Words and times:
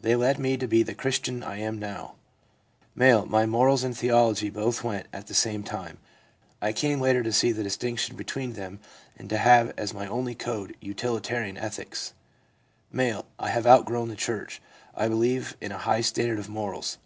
They 0.00 0.16
led 0.16 0.38
me 0.38 0.56
to 0.56 0.66
be 0.66 0.82
the 0.82 0.94
Christian 0.94 1.42
I 1.44 1.58
am 1.58 1.78
now.' 1.78 2.14
M. 2.98 3.24
c 3.24 3.28
My 3.28 3.44
morals 3.44 3.84
and 3.84 3.94
theology 3.94 4.48
both 4.48 4.82
went 4.82 5.08
at 5.12 5.26
the 5.26 5.34
same 5.34 5.62
time. 5.62 5.98
I 6.62 6.72
came 6.72 7.02
later 7.02 7.22
to 7.22 7.34
see 7.34 7.52
the 7.52 7.62
distinction 7.62 8.16
between 8.16 8.54
them 8.54 8.80
and 9.14 9.28
to 9.28 9.36
have 9.36 9.74
as 9.76 9.92
my 9.92 10.06
only 10.06 10.34
code 10.34 10.74
utilitarian 10.80 11.58
ethics.' 11.58 12.14
M.' 12.98 13.20
I 13.38 13.50
have 13.50 13.66
outgrown 13.66 14.08
the 14.08 14.16
church. 14.16 14.62
I 14.94 15.06
believe 15.06 15.54
in 15.60 15.70
a 15.70 15.76
high 15.76 16.00
standard 16.00 16.38
of 16.38 16.48
morals. 16.48 16.96